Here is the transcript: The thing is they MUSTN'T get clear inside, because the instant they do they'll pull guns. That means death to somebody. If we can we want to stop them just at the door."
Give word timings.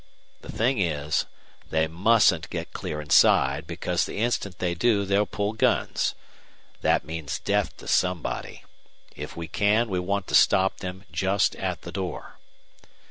The 0.41 0.51
thing 0.51 0.79
is 0.81 1.27
they 1.69 1.87
MUSTN'T 1.87 2.49
get 2.49 2.73
clear 2.73 3.01
inside, 3.01 3.67
because 3.67 4.03
the 4.07 4.17
instant 4.17 4.57
they 4.57 4.73
do 4.73 5.05
they'll 5.05 5.27
pull 5.27 5.53
guns. 5.53 6.15
That 6.81 7.05
means 7.05 7.37
death 7.37 7.77
to 7.77 7.87
somebody. 7.87 8.63
If 9.15 9.37
we 9.37 9.47
can 9.47 9.89
we 9.89 9.99
want 9.99 10.25
to 10.29 10.33
stop 10.33 10.77
them 10.77 11.03
just 11.11 11.55
at 11.55 11.83
the 11.83 11.91
door." 11.91 12.39